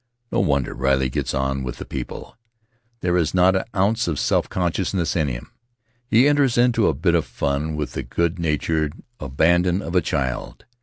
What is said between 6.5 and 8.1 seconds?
into a bit of fun with the